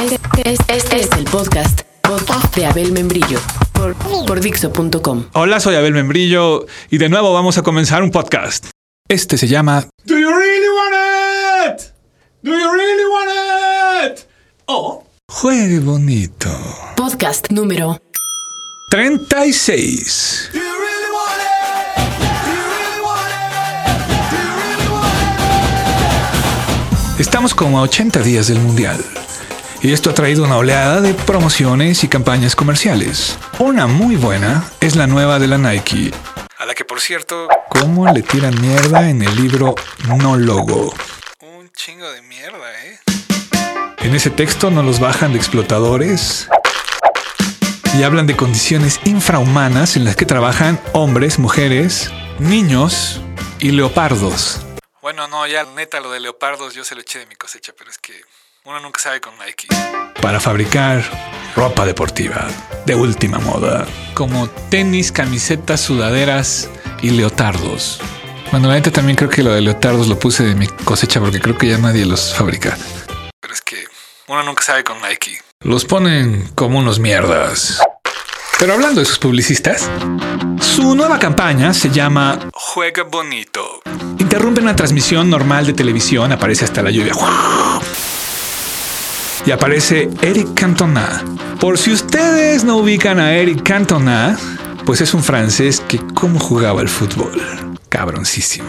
[0.00, 3.38] Este, este es el podcast, podcast de Abel Membrillo
[3.74, 3.94] por,
[4.26, 5.26] por Dixo.com.
[5.34, 8.70] Hola, soy Abel Membrillo y de nuevo vamos a comenzar un podcast.
[9.08, 11.92] Este se llama Do you really want it?
[12.42, 14.26] Do you really want it?
[14.66, 16.48] Oh, juegue bonito.
[16.96, 18.00] Podcast número
[18.90, 20.50] 36.
[27.18, 28.98] Estamos como a 80 días del Mundial.
[29.82, 33.38] Y esto ha traído una oleada de promociones y campañas comerciales.
[33.58, 36.10] Una muy buena es la nueva de la Nike.
[36.58, 39.74] A la que, por cierto, ¿cómo le tiran mierda en el libro
[40.06, 40.94] No Logo?
[41.40, 43.00] Un chingo de mierda, ¿eh?
[44.00, 46.46] En ese texto no los bajan de explotadores
[47.98, 53.22] y hablan de condiciones infrahumanas en las que trabajan hombres, mujeres, niños
[53.60, 54.60] y leopardos.
[55.00, 57.90] Bueno, no, ya neta lo de leopardos yo se lo eché de mi cosecha, pero
[57.90, 58.12] es que
[58.64, 59.68] uno nunca sabe con Nike.
[60.20, 61.02] Para fabricar
[61.56, 62.46] ropa deportiva
[62.84, 66.68] de última moda, como tenis, camisetas, sudaderas
[67.02, 68.00] y leotardos.
[68.50, 71.40] Bueno, la neta también creo que lo de leotardos lo puse de mi cosecha porque
[71.40, 72.76] creo que ya nadie los fabrica.
[73.40, 73.84] Pero es que
[74.28, 75.40] uno nunca sabe con Nike.
[75.60, 77.80] Los ponen como unos mierdas.
[78.58, 79.88] Pero hablando de sus publicistas,
[80.60, 83.80] su nueva campaña se llama Juega Bonito.
[84.18, 87.14] Interrumpe una transmisión normal de televisión, aparece hasta la lluvia.
[89.46, 91.24] Y aparece Eric Cantona.
[91.60, 94.36] Por si ustedes no ubican a Eric Cantona,
[94.84, 97.40] pues es un francés que cómo jugaba el fútbol.
[97.88, 98.68] Cabroncísimo.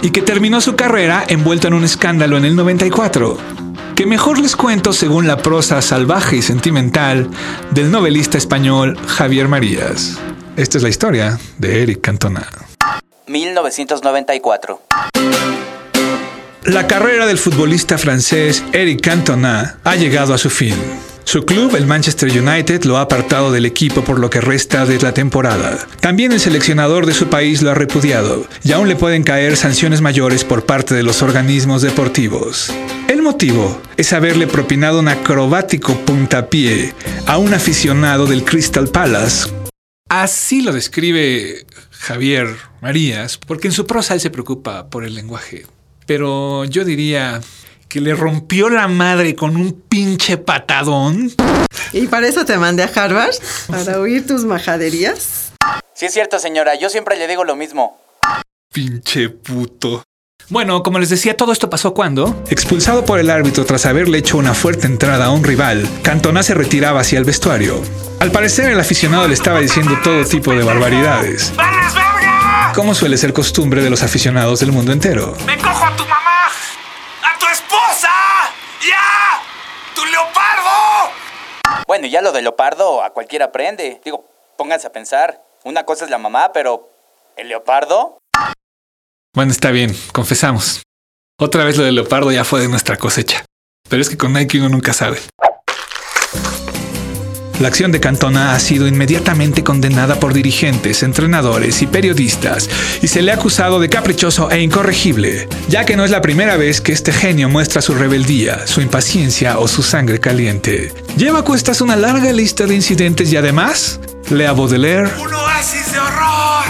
[0.00, 3.38] Y que terminó su carrera envuelto en un escándalo en el 94
[3.94, 7.28] que mejor les cuento según la prosa salvaje y sentimental
[7.70, 10.18] del novelista español Javier Marías.
[10.56, 12.48] Esta es la historia de Eric Cantona.
[13.26, 14.80] 1994.
[16.64, 20.76] La carrera del futbolista francés Eric Cantona ha llegado a su fin.
[21.24, 25.00] Su club, el Manchester United, lo ha apartado del equipo por lo que resta de
[25.00, 25.76] la temporada.
[25.98, 30.02] También el seleccionador de su país lo ha repudiado, y aún le pueden caer sanciones
[30.02, 32.72] mayores por parte de los organismos deportivos.
[33.08, 36.94] El motivo es haberle propinado un acrobático puntapié
[37.26, 39.50] a un aficionado del Crystal Palace.
[40.08, 45.66] Así lo describe Javier Marías, porque en su prosa él se preocupa por el lenguaje.
[46.06, 47.40] Pero yo diría
[47.88, 51.30] que le rompió la madre con un pinche patadón.
[51.92, 53.34] ¿Y para eso te mandé a Harvard?
[53.68, 55.52] ¿Para oír tus majaderías?
[55.94, 58.00] Sí es cierto, señora, yo siempre le digo lo mismo.
[58.72, 60.02] Pinche puto.
[60.48, 64.36] Bueno, como les decía, todo esto pasó cuando, expulsado por el árbitro tras haberle hecho
[64.36, 67.80] una fuerte entrada a un rival, Cantona se retiraba hacia el vestuario.
[68.20, 71.52] Al parecer, el aficionado le estaba diciendo todo tipo de barbaridades.
[72.74, 75.36] Como suele ser costumbre de los aficionados del mundo entero.
[75.44, 76.46] ¡Me cojo a tu mamá!
[77.22, 78.08] ¡A tu esposa!
[78.80, 79.42] ¡Ya!
[79.94, 81.12] ¡Tu leopardo!
[81.86, 84.00] Bueno, y ya lo de leopardo a cualquiera aprende.
[84.02, 84.24] Digo,
[84.56, 85.42] pónganse a pensar.
[85.64, 86.88] Una cosa es la mamá, pero
[87.36, 88.18] ¿el leopardo?
[89.34, 90.82] Bueno, está bien, confesamos.
[91.38, 93.44] Otra vez lo del leopardo ya fue de nuestra cosecha.
[93.88, 95.20] Pero es que con Nike uno nunca sabe.
[97.60, 102.68] La acción de Cantona ha sido inmediatamente condenada por dirigentes, entrenadores y periodistas
[103.00, 106.56] y se le ha acusado de caprichoso e incorregible, ya que no es la primera
[106.56, 110.92] vez que este genio muestra su rebeldía, su impaciencia o su sangre caliente.
[111.16, 115.98] Lleva a cuestas una larga lista de incidentes y además, lea Baudelaire, ¡Un oasis de
[116.00, 116.64] horror!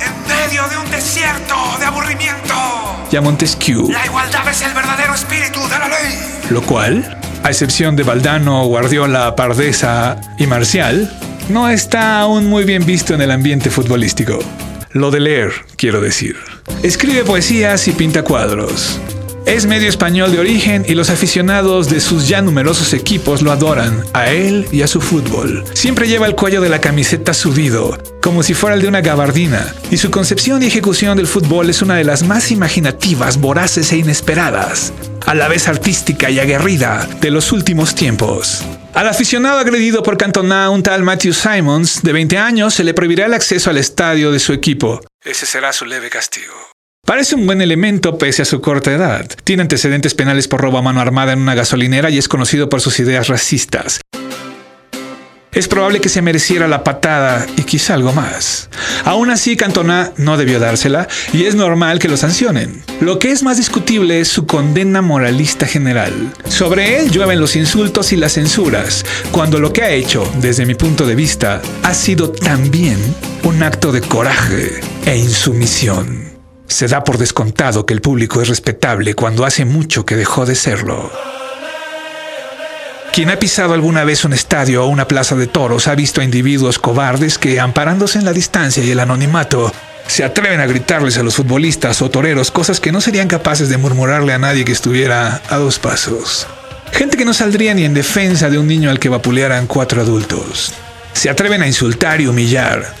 [0.00, 2.54] ¡En medio de un desierto de aburrimiento!
[3.10, 6.18] y a Montesquieu, La igualdad es el verdadero espíritu de la ley.
[6.50, 11.10] lo cual, a excepción de Valdano, Guardiola, Pardesa y Marcial,
[11.48, 14.38] no está aún muy bien visto en el ambiente futbolístico.
[14.92, 16.36] Lo de leer, quiero decir.
[16.82, 19.00] Escribe poesías y pinta cuadros.
[19.44, 24.04] Es medio español de origen y los aficionados de sus ya numerosos equipos lo adoran,
[24.12, 25.64] a él y a su fútbol.
[25.74, 29.74] Siempre lleva el cuello de la camiseta subido, como si fuera el de una gabardina,
[29.90, 33.96] y su concepción y ejecución del fútbol es una de las más imaginativas, voraces e
[33.96, 34.92] inesperadas,
[35.26, 38.62] a la vez artística y aguerrida de los últimos tiempos.
[38.94, 43.26] Al aficionado agredido por Cantona, un tal Matthew Simons, de 20 años, se le prohibirá
[43.26, 45.00] el acceso al estadio de su equipo.
[45.24, 46.71] Ese será su leve castigo.
[47.12, 49.28] Parece un buen elemento pese a su corta edad.
[49.44, 52.80] Tiene antecedentes penales por robo a mano armada en una gasolinera y es conocido por
[52.80, 54.00] sus ideas racistas.
[55.52, 58.70] Es probable que se mereciera la patada y quizá algo más.
[59.04, 62.82] Aún así, Cantona no debió dársela y es normal que lo sancionen.
[63.02, 66.14] Lo que es más discutible es su condena moralista general.
[66.48, 70.76] Sobre él llueven los insultos y las censuras, cuando lo que ha hecho, desde mi
[70.76, 72.96] punto de vista, ha sido también
[73.42, 76.31] un acto de coraje e insumisión.
[76.72, 80.54] Se da por descontado que el público es respetable cuando hace mucho que dejó de
[80.54, 81.12] serlo.
[83.12, 86.24] Quien ha pisado alguna vez un estadio o una plaza de toros ha visto a
[86.24, 89.70] individuos cobardes que, amparándose en la distancia y el anonimato,
[90.06, 93.76] se atreven a gritarles a los futbolistas o toreros cosas que no serían capaces de
[93.76, 96.46] murmurarle a nadie que estuviera a dos pasos.
[96.90, 100.72] Gente que no saldría ni en defensa de un niño al que vapulearan cuatro adultos.
[101.12, 102.94] Se atreven a insultar y humillar,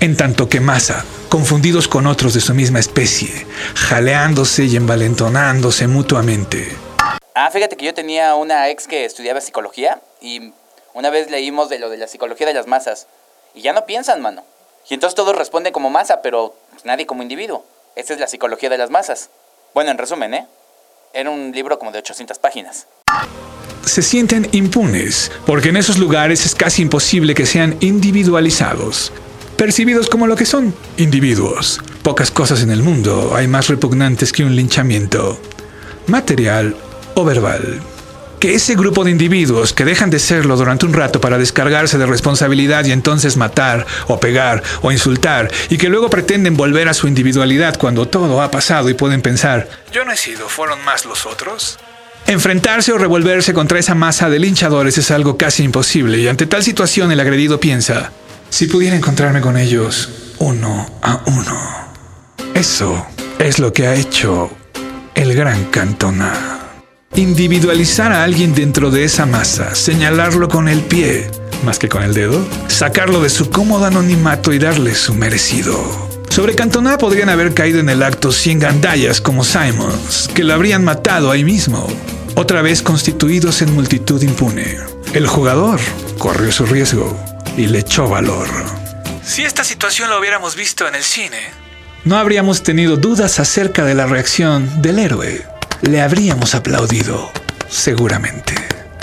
[0.00, 6.76] en tanto que masa, confundidos con otros de su misma especie, jaleándose y envalentonándose mutuamente.
[7.34, 10.52] Ah, fíjate que yo tenía una ex que estudiaba psicología y
[10.92, 13.06] una vez leímos de lo de la psicología de las masas.
[13.54, 14.44] Y ya no piensan, mano.
[14.90, 17.64] Y entonces todos responden como masa, pero nadie como individuo.
[17.96, 19.30] Esa es la psicología de las masas.
[19.72, 20.46] Bueno, en resumen, ¿eh?
[21.14, 22.88] Era un libro como de 800 páginas.
[23.86, 29.12] Se sienten impunes, porque en esos lugares es casi imposible que sean individualizados.
[29.62, 31.80] Percibidos como lo que son, individuos.
[32.02, 35.40] Pocas cosas en el mundo hay más repugnantes que un linchamiento.
[36.08, 36.74] Material
[37.14, 37.80] o verbal.
[38.40, 42.06] Que ese grupo de individuos que dejan de serlo durante un rato para descargarse de
[42.06, 47.06] responsabilidad y entonces matar o pegar o insultar y que luego pretenden volver a su
[47.06, 51.24] individualidad cuando todo ha pasado y pueden pensar, yo no he sido, fueron más los
[51.24, 51.78] otros.
[52.26, 56.64] Enfrentarse o revolverse contra esa masa de linchadores es algo casi imposible y ante tal
[56.64, 58.10] situación el agredido piensa,
[58.52, 61.58] si pudiera encontrarme con ellos uno a uno.
[62.52, 63.06] Eso
[63.38, 64.50] es lo que ha hecho
[65.14, 66.60] el gran Cantona.
[67.16, 71.30] Individualizar a alguien dentro de esa masa, señalarlo con el pie,
[71.64, 75.74] más que con el dedo, sacarlo de su cómodo anonimato y darle su merecido.
[76.28, 80.84] Sobre Cantona podrían haber caído en el acto 100 gandallas como Simons, que lo habrían
[80.84, 81.86] matado ahí mismo,
[82.34, 84.76] otra vez constituidos en multitud impune.
[85.14, 85.80] El jugador
[86.18, 88.48] corrió su riesgo y le echó valor.
[89.24, 91.38] Si esta situación lo hubiéramos visto en el cine,
[92.04, 95.52] no habríamos tenido dudas acerca de la reacción del héroe
[95.82, 97.30] le habríamos aplaudido,
[97.68, 98.54] seguramente.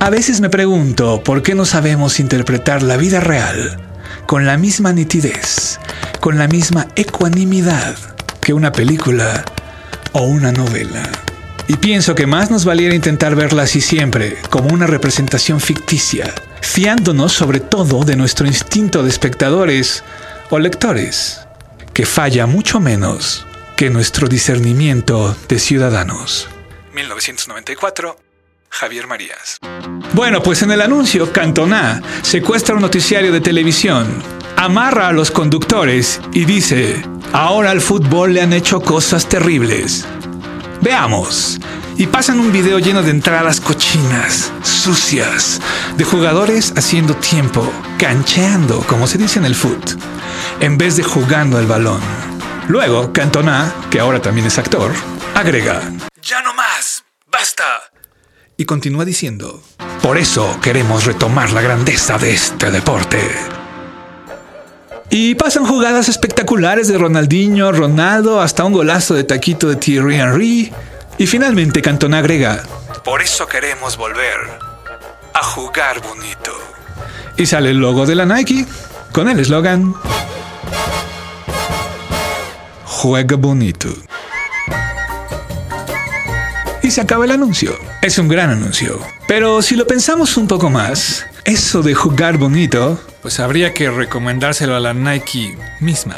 [0.00, 3.78] A veces me pregunto por qué no sabemos interpretar la vida real
[4.26, 5.78] con la misma nitidez,
[6.20, 7.94] con la misma ecuanimidad
[8.40, 9.44] que una película
[10.12, 11.02] o una novela.
[11.72, 17.32] Y pienso que más nos valiera intentar verla así siempre, como una representación ficticia, fiándonos
[17.32, 20.04] sobre todo de nuestro instinto de espectadores
[20.50, 21.40] o lectores,
[21.94, 26.50] que falla mucho menos que nuestro discernimiento de ciudadanos.
[26.92, 28.18] 1994,
[28.68, 29.56] Javier Marías.
[30.12, 34.22] Bueno, pues en el anuncio, Cantona secuestra un noticiario de televisión,
[34.58, 37.02] amarra a los conductores y dice,
[37.32, 40.06] ahora al fútbol le han hecho cosas terribles.
[40.82, 41.60] Veamos.
[41.96, 45.60] Y pasan un video lleno de entradas cochinas, sucias,
[45.96, 49.92] de jugadores haciendo tiempo, cancheando, como se dice en el foot,
[50.58, 52.00] en vez de jugando al balón.
[52.66, 54.90] Luego, Cantona, que ahora también es actor,
[55.34, 55.82] agrega,
[56.20, 57.64] ya no más, basta.
[58.56, 59.62] Y continúa diciendo,
[60.02, 63.61] por eso queremos retomar la grandeza de este deporte.
[65.14, 70.72] Y pasan jugadas espectaculares de Ronaldinho, Ronaldo, hasta un golazo de taquito de Thierry Henry.
[71.18, 72.62] Y finalmente Cantona agrega,
[73.04, 74.38] por eso queremos volver
[75.34, 76.52] a jugar bonito.
[77.36, 78.64] Y sale el logo de la Nike
[79.12, 79.94] con el eslogan,
[82.86, 83.90] Juega bonito
[86.82, 87.78] y se acaba el anuncio.
[88.02, 89.00] Es un gran anuncio.
[89.28, 94.76] Pero si lo pensamos un poco más, eso de jugar bonito, pues habría que recomendárselo
[94.76, 96.16] a la Nike misma.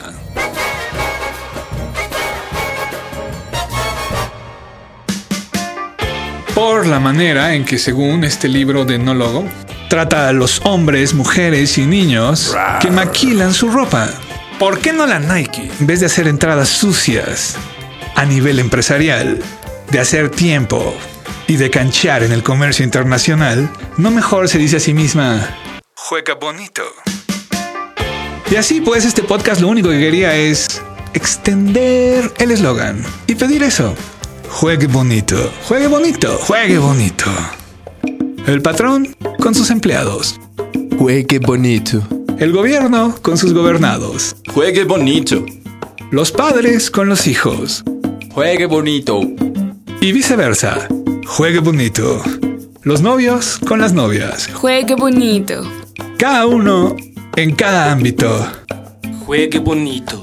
[6.55, 9.45] Por la manera en que según este libro de no logo,
[9.89, 14.09] trata a los hombres, mujeres y niños que maquilan su ropa.
[14.59, 17.57] ¿Por qué no la Nike, en vez de hacer entradas sucias
[18.15, 19.43] a nivel empresarial,
[19.91, 20.95] de hacer tiempo
[21.47, 25.57] y de canchear en el comercio internacional, no mejor se dice a sí misma,
[25.95, 26.83] juega bonito.
[28.51, 30.83] Y así pues este podcast lo único que quería es
[31.15, 33.95] extender el eslogan y pedir eso.
[34.51, 37.25] Juegue bonito, juegue bonito, juegue bonito.
[38.47, 40.39] El patrón con sus empleados.
[40.99, 42.03] Juegue bonito.
[42.39, 44.37] El gobierno con sus gobernados.
[44.53, 45.45] Juegue bonito.
[46.11, 47.83] Los padres con los hijos.
[48.33, 49.21] Juegue bonito.
[50.01, 50.89] Y viceversa.
[51.27, 52.23] Juegue bonito.
[52.83, 54.49] Los novios con las novias.
[54.53, 55.63] Juegue bonito.
[56.19, 56.95] Cada uno
[57.37, 58.47] en cada ámbito.
[59.25, 60.21] Juegue bonito.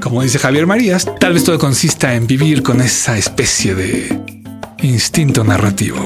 [0.00, 4.20] Como dice Javier Marías, tal vez todo consista en vivir con esa especie de
[4.82, 5.98] instinto narrativo.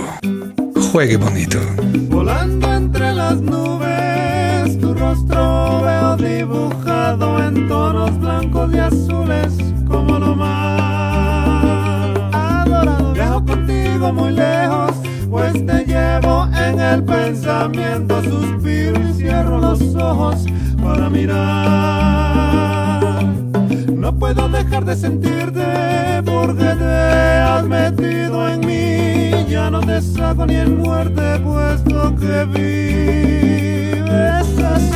[0.93, 1.59] Juegue bonito.
[2.09, 9.53] Volando entre las nubes, tu rostro veo dibujado en tonos blancos y azules
[9.87, 10.29] como lo.
[13.99, 14.93] Contigo muy lejos,
[15.29, 20.45] pues te llevo en el pensamiento, suspiro y cierro los ojos
[20.81, 21.43] para mirar.
[23.93, 29.33] No puedo dejar de sentirte porque te has metido en mí.
[29.51, 34.95] Ya no te saco ni en muerte, puesto que vives así.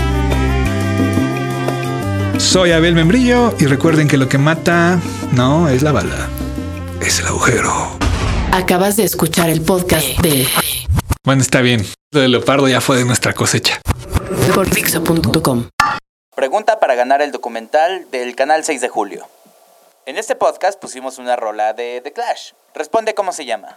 [2.38, 5.00] Soy Abel Membrillo y recuerden que lo que mata
[5.32, 6.28] no es la bala,
[7.00, 8.01] es el agujero.
[8.52, 10.46] Acabas de escuchar el podcast de
[11.24, 11.86] Bueno, está bien.
[12.10, 13.80] Lo de leopardo ya fue de nuestra cosecha.
[15.02, 15.70] por.
[16.36, 19.26] Pregunta para ganar el documental del canal 6 de julio.
[20.04, 22.50] En este podcast pusimos una rola de The Clash.
[22.74, 23.74] Responde cómo se llama.